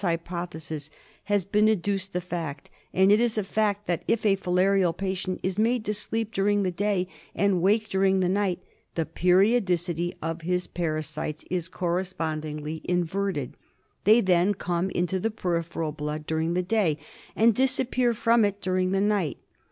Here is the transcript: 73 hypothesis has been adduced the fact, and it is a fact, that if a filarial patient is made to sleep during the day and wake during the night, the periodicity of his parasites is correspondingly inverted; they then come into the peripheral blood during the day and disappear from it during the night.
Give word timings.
73 0.01 0.11
hypothesis 0.17 0.89
has 1.25 1.45
been 1.45 1.69
adduced 1.69 2.11
the 2.11 2.19
fact, 2.21 2.71
and 2.91 3.11
it 3.11 3.19
is 3.19 3.37
a 3.37 3.43
fact, 3.43 3.85
that 3.85 4.01
if 4.07 4.25
a 4.25 4.35
filarial 4.35 4.97
patient 4.97 5.39
is 5.43 5.59
made 5.59 5.85
to 5.85 5.93
sleep 5.93 6.33
during 6.33 6.63
the 6.63 6.71
day 6.71 7.07
and 7.35 7.61
wake 7.61 7.87
during 7.87 8.19
the 8.19 8.27
night, 8.27 8.63
the 8.95 9.05
periodicity 9.05 10.11
of 10.19 10.41
his 10.41 10.65
parasites 10.65 11.45
is 11.51 11.69
correspondingly 11.69 12.81
inverted; 12.83 13.55
they 14.03 14.21
then 14.21 14.55
come 14.55 14.89
into 14.89 15.19
the 15.19 15.29
peripheral 15.29 15.91
blood 15.91 16.25
during 16.25 16.55
the 16.55 16.63
day 16.63 16.97
and 17.35 17.53
disappear 17.53 18.11
from 18.15 18.43
it 18.43 18.59
during 18.59 18.93
the 18.93 19.01
night. 19.01 19.37